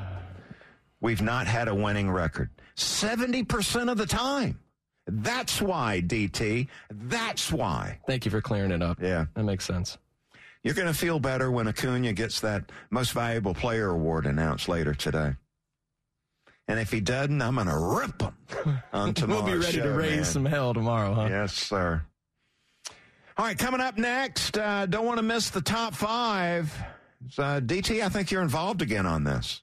[1.01, 2.51] we've not had a winning record.
[2.77, 4.59] 70% of the time.
[5.07, 6.69] That's why, DT.
[6.91, 7.99] That's why.
[8.07, 8.99] Thank you for clearing it up.
[9.01, 9.27] Yeah.
[9.35, 9.99] That makes sense.
[10.63, 14.93] You're going to feel better when Acuna gets that most valuable player award announced later
[14.95, 15.33] today.
[16.69, 19.85] And if he doesn't, I'm going to rip him on tomorrow's we'll be ready show,
[19.85, 20.25] to raise man.
[20.25, 21.27] some hell tomorrow, huh?
[21.29, 22.03] Yes, sir.
[23.37, 26.73] All right, coming up next, uh, don't want to miss the top five.
[27.39, 29.63] Uh, DT, I think you're involved again on this.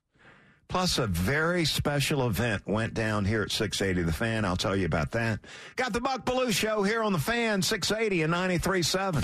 [0.70, 4.44] Plus, a very special event went down here at 680 The Fan.
[4.46, 5.40] I'll tell you about that.
[5.76, 9.24] Got the Buck Belue Show here on The Fan, 680 and 93.7.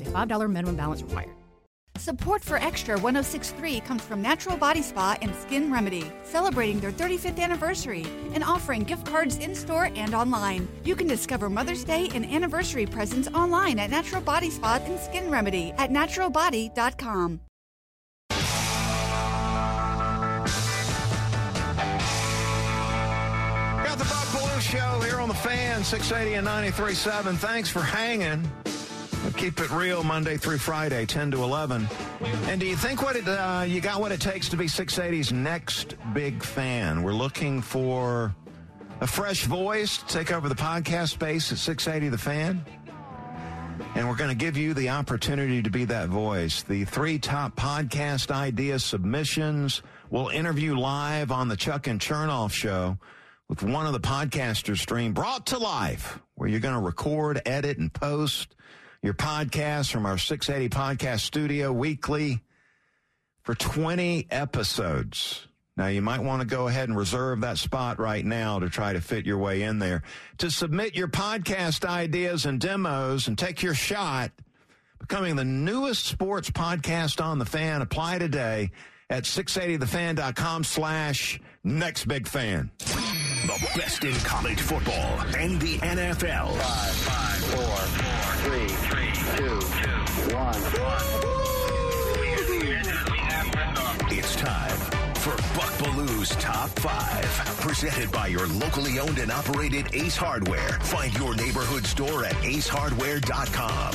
[0.00, 1.30] a $5 minimum balance required.
[2.00, 7.38] Support for Extra 1063 comes from Natural Body Spa and Skin Remedy, celebrating their 35th
[7.38, 10.66] anniversary and offering gift cards in store and online.
[10.82, 15.30] You can discover Mother's Day and anniversary presents online at Natural Body Spa and Skin
[15.30, 17.40] Remedy at naturalbody.com.
[23.84, 27.36] Got the Buck Belue Show here on The Fan, 680 and 93.7.
[27.36, 28.50] Thanks for hanging.
[29.30, 31.86] We'll keep it real Monday through Friday, 10 to 11.
[32.48, 35.32] And do you think what it, uh, you got what it takes to be 680's
[35.32, 37.04] next big fan?
[37.04, 38.34] We're looking for
[39.00, 42.64] a fresh voice to take over the podcast space at 680 The Fan.
[43.94, 46.64] And we're going to give you the opportunity to be that voice.
[46.64, 52.98] The three top podcast idea submissions will interview live on the Chuck and Chernoff show
[53.48, 57.78] with one of the podcasters stream brought to life, where you're going to record, edit,
[57.78, 58.56] and post
[59.02, 62.42] your podcast from our 680 podcast studio weekly
[63.42, 65.46] for 20 episodes.
[65.76, 68.92] Now, you might want to go ahead and reserve that spot right now to try
[68.92, 70.02] to fit your way in there.
[70.38, 74.32] To submit your podcast ideas and demos and take your shot
[75.00, 78.70] becoming the newest sports podcast on the fan, apply today
[79.08, 82.70] at 680thefan.com slash next big fan.
[82.78, 86.54] The best in college football and the NFL.
[86.56, 88.69] Five, five, four, four, three, three, two, two,
[90.40, 90.54] one.
[94.12, 94.78] It's time
[95.16, 97.24] for Buck Belue's Top 5.
[97.60, 100.70] Presented by your locally owned and operated Ace Hardware.
[100.80, 103.94] Find your neighborhood store at acehardware.com.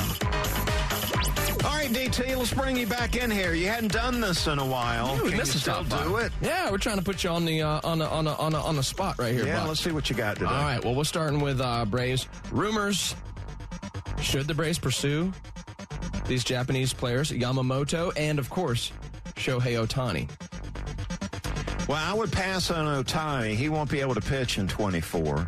[1.64, 3.52] All right, DT, let's bring you back in here.
[3.54, 5.16] You hadn't done this in a while.
[5.16, 6.26] Yeah, we Can missed you the still top do five.
[6.26, 6.32] it?
[6.40, 8.58] Yeah, we're trying to put you on the uh, on the on the on the,
[8.58, 9.46] on the spot right here.
[9.46, 9.68] Yeah, Buck.
[9.68, 10.46] let's see what you got today.
[10.46, 10.84] All right.
[10.84, 13.16] Well, we're starting with uh, Braves rumors.
[14.20, 15.32] Should the Braves pursue
[16.26, 18.92] these Japanese players, Yamamoto, and of course
[19.34, 20.28] Shohei Ohtani?
[21.88, 23.54] Well, I would pass on Ohtani.
[23.54, 25.46] He won't be able to pitch in 24.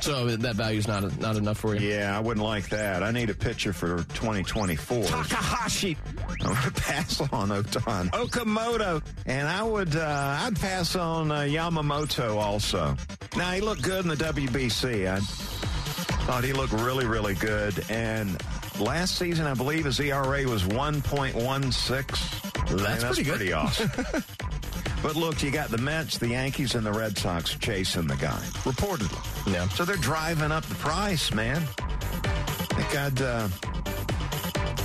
[0.00, 1.86] So that value's not not enough for you.
[1.86, 3.02] Yeah, I wouldn't like that.
[3.02, 5.04] I need a pitcher for 2024.
[5.04, 5.96] Takahashi.
[6.30, 8.10] I'm going to pass on Ohtani.
[8.10, 9.02] Okamoto.
[9.26, 12.96] And I would, uh, I'd pass on uh, Yamamoto also.
[13.36, 15.08] Now, he looked good in the WBC.
[15.08, 17.84] I thought he looked really, really good.
[17.90, 18.40] And
[18.80, 22.76] last season, I believe his ERA was 1.16.
[22.76, 23.36] That's Man, pretty good.
[23.36, 23.90] pretty awesome.
[25.02, 28.40] but look, you got the Mets, the Yankees, and the Red Sox chasing the guy,
[28.64, 29.52] reportedly.
[29.52, 29.68] Yeah.
[29.68, 31.56] So they're driving up the price, man.
[31.60, 33.48] I think I'd, uh,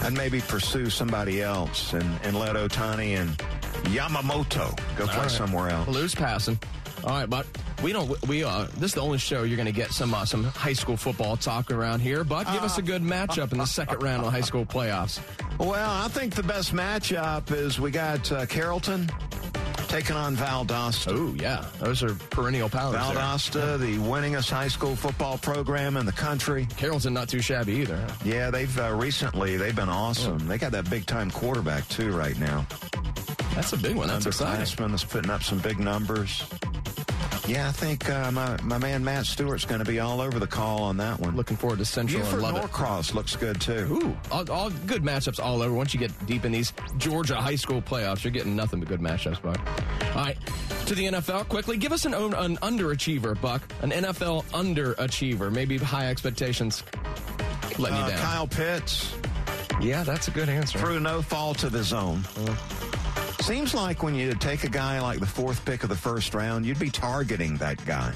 [0.05, 3.29] I'd maybe pursue somebody else and, and let Ohtani and
[3.93, 5.31] Yamamoto go play All right.
[5.31, 5.85] somewhere else.
[5.87, 6.57] Blues passing.
[7.03, 7.45] All right, but
[7.83, 8.09] we don't.
[8.27, 10.73] We uh, this is the only show you're going to get some uh, some high
[10.73, 12.23] school football talk around here.
[12.23, 15.19] But give us a good matchup in the second round of high school playoffs.
[15.59, 19.09] Well, I think the best matchup is we got uh, Carrollton
[19.89, 21.11] taking on Valdosta.
[21.13, 22.95] Oh yeah, those are perennial powers.
[22.95, 26.65] Valdosta, the winningest high school football program in the country.
[26.77, 27.97] Carrollton not too shabby either.
[27.97, 28.13] huh?
[28.23, 30.39] Yeah, they've uh, recently they've been awesome.
[30.47, 32.65] They got that big time quarterback too right now.
[33.55, 34.07] That's a big one.
[34.07, 34.59] That's exciting.
[34.89, 36.43] That's putting up some big numbers.
[37.45, 40.47] Yeah, I think uh, my my man Matt Stewart's going to be all over the
[40.47, 41.35] call on that one.
[41.35, 42.59] Looking forward to Central Buford and love it.
[42.59, 43.85] Norcross looks good too.
[43.91, 45.73] Ooh, all, all good matchups all over.
[45.73, 49.01] Once you get deep in these Georgia high school playoffs, you're getting nothing but good
[49.01, 49.59] matchups, Buck.
[50.15, 50.37] All right,
[50.85, 51.75] to the NFL quickly.
[51.75, 53.61] Give us an, an underachiever, Buck.
[53.81, 55.51] An NFL underachiever.
[55.51, 56.83] Maybe high expectations
[57.77, 58.19] letting Uh, you down.
[58.21, 59.13] Kyle Pitts
[59.81, 60.79] Yeah, that's a good answer.
[60.79, 62.23] through no fault of his own.
[63.43, 66.65] Seems like when you take a guy like the fourth pick of the first round,
[66.65, 68.13] you'd be targeting that guy,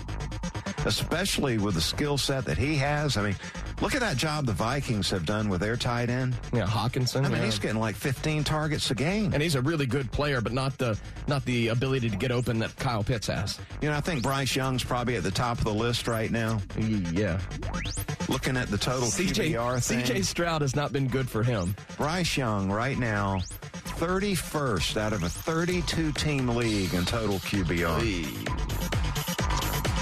[0.86, 3.18] especially with the skill set that he has.
[3.18, 3.36] I mean,
[3.80, 6.36] Look at that job the Vikings have done with their tight end.
[6.52, 7.26] Yeah, Hockenson.
[7.26, 7.46] I mean, yeah.
[7.46, 9.34] he's getting like 15 targets a game.
[9.34, 10.98] and he's a really good player, but not the
[11.28, 13.60] not the ability to get open that Kyle Pitts has.
[13.82, 16.60] You know, I think Bryce Young's probably at the top of the list right now.
[16.78, 17.40] Yeah.
[18.30, 20.00] Looking at the total CJ QBR thing.
[20.00, 21.76] CJ Stroud has not been good for him.
[21.98, 23.42] Bryce Young right now,
[23.98, 28.04] 31st out of a 32 team league in total QBR.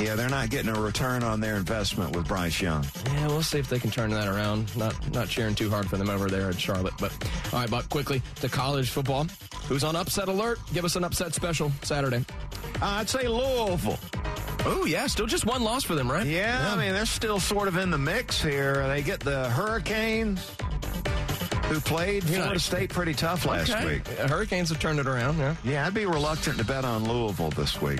[0.02, 2.86] Yeah, they're not getting a return on their investment with Bryce Young.
[3.14, 4.76] Yeah, we'll see if they can turn that around.
[4.76, 6.94] Not not cheering too hard for them over there at Charlotte.
[7.00, 7.14] But
[7.54, 9.28] all right, Buck, quickly to college football.
[9.70, 10.60] Who's on upset alert?
[10.74, 12.26] Give us an upset special Saturday.
[12.82, 13.98] Uh, I'd say Louisville.
[14.66, 16.28] Oh yeah, still just one loss for them, right?
[16.28, 18.86] Yeah, I mean, they're still sort of in the mix here.
[18.88, 20.46] They get the Hurricanes,
[21.70, 23.86] who played Florida State pretty tough last Okay.
[23.96, 24.08] week.
[24.08, 25.38] Hurricanes have turned it around.
[25.38, 25.56] Yeah.
[25.64, 28.00] Yeah, I'd be reluctant to bet on Louisville this week.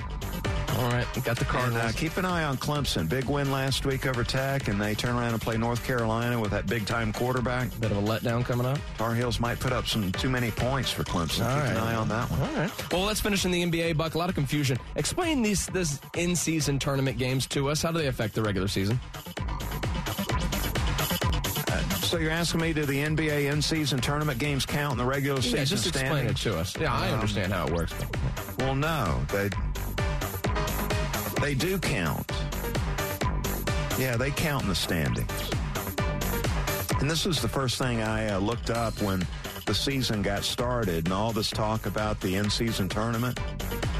[0.78, 1.84] All right, we got the And Cardinals.
[1.84, 3.08] uh, keep an eye on Clemson.
[3.08, 6.50] Big win last week over Tech, and they turn around and play North Carolina with
[6.50, 7.68] that big time quarterback.
[7.80, 8.78] Bit of a letdown coming up.
[8.98, 11.46] Tar Heels might put up some too many points for Clemson.
[11.48, 12.40] All keep an eye on that one.
[12.42, 12.92] All right.
[12.92, 14.16] Well, let's finish in the NBA, Buck.
[14.16, 14.76] A lot of confusion.
[14.96, 17.80] Explain these this in-season tournament games to us.
[17.80, 19.00] How do they affect the regular season?
[22.06, 25.58] So you're asking me, do the NBA in-season tournament games count in the regular season
[25.58, 26.46] Yeah, just explain standings?
[26.46, 26.76] it to us.
[26.78, 27.92] Yeah, I Um, understand how it works.
[28.58, 29.50] Well, no, they
[31.40, 32.30] they do count.
[33.98, 35.30] Yeah, they count in the standings.
[37.00, 39.26] And this is the first thing I uh, looked up when
[39.66, 43.38] the season got started, and all this talk about the in-season tournament.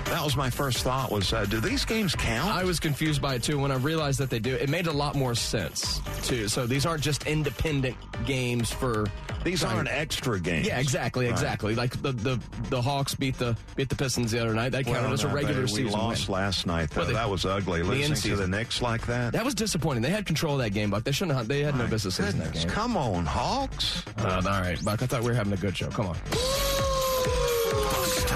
[0.06, 2.54] That was my first thought: was uh, do these games count?
[2.54, 4.54] I was confused by it too when I realized that they do.
[4.54, 6.48] It made a lot more sense too.
[6.48, 9.06] So these aren't just independent games for
[9.44, 10.66] these aren't extra games.
[10.66, 11.32] Yeah, exactly, Right.
[11.32, 11.74] exactly.
[11.74, 12.40] Like the, the
[12.70, 14.70] the Hawks beat the beat the Pistons the other night.
[14.72, 16.34] That counted Well, as a regular they- season We lost win.
[16.38, 17.00] last night, though.
[17.00, 17.82] Well, they- that was ugly.
[17.82, 19.32] Losing to the Knicks like that.
[19.32, 20.02] That was disappointing.
[20.02, 21.02] They had control of that game, Buck.
[21.04, 21.48] They shouldn't have.
[21.48, 22.68] They had no My business losing that game.
[22.68, 24.02] Come on, Hawks.
[24.18, 25.02] Uh, all right, Buck.
[25.02, 25.88] I thought we were having a good show.
[25.88, 26.16] Come on.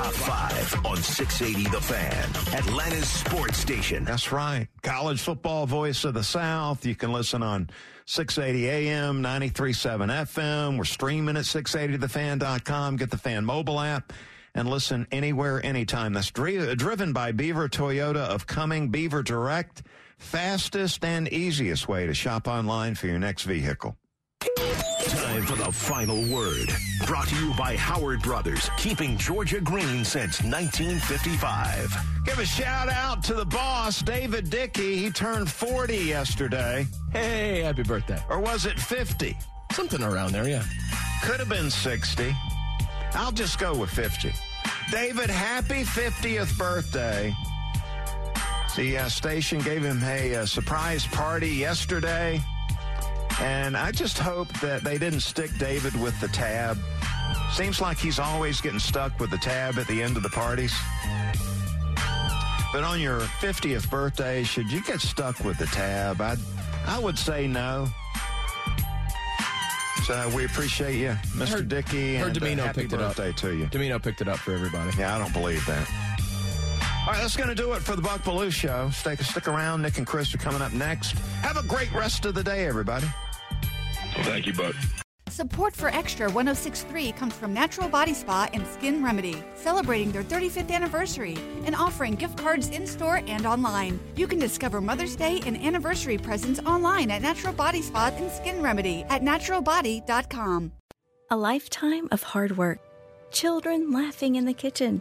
[0.00, 4.02] Top 5 on 680 The Fan, Atlanta's sports station.
[4.02, 4.66] That's right.
[4.82, 6.86] College football voice of the South.
[6.86, 7.68] You can listen on
[8.06, 10.78] 680 AM, 937 FM.
[10.78, 12.96] We're streaming at 680thefan.com.
[12.96, 14.14] Get the fan mobile app
[14.54, 16.14] and listen anywhere, anytime.
[16.14, 19.82] That's dri- driven by Beaver Toyota of Cumming Beaver Direct.
[20.16, 23.98] Fastest and easiest way to shop online for your next vehicle.
[24.40, 26.68] Time for the final word.
[27.06, 31.94] Brought to you by Howard Brothers, keeping Georgia green since 1955.
[32.24, 34.96] Give a shout out to the boss, David Dickey.
[34.96, 36.86] He turned 40 yesterday.
[37.12, 38.22] Hey, happy birthday.
[38.30, 39.36] Or was it 50?
[39.72, 40.64] Something around there, yeah.
[41.22, 42.34] Could have been 60.
[43.12, 44.32] I'll just go with 50.
[44.90, 47.34] David, happy 50th birthday.
[48.76, 52.40] The uh, station gave him a, uh surprise party yesterday.
[53.40, 56.76] And I just hope that they didn't stick David with the tab.
[57.52, 60.74] Seems like he's always getting stuck with the tab at the end of the parties.
[62.72, 66.20] But on your 50th birthday, should you get stuck with the tab?
[66.20, 66.36] I,
[66.86, 67.88] I would say no.
[70.04, 71.48] So we appreciate you, Mr.
[71.50, 73.16] Heard- Dickey, heard and uh, Domino happy picked it up.
[73.16, 73.66] birthday to you.
[73.66, 74.90] Domino picked it up for everybody.
[74.98, 75.88] Yeah, I don't believe that.
[77.06, 78.90] All right, that's going to do it for the Buck Belue Show.
[78.90, 79.82] Stay, stick around.
[79.82, 81.12] Nick and Chris are coming up next.
[81.42, 83.06] Have a great rest of the day, everybody.
[84.22, 84.74] Thank you, Buck.
[85.30, 90.70] Support for Extra 1063 comes from Natural Body Spa and Skin Remedy, celebrating their 35th
[90.70, 93.98] anniversary and offering gift cards in store and online.
[94.16, 98.60] You can discover Mother's Day and anniversary presents online at Natural Body Spa and Skin
[98.60, 100.72] Remedy at naturalbody.com.
[101.30, 102.80] A lifetime of hard work,
[103.30, 105.00] children laughing in the kitchen,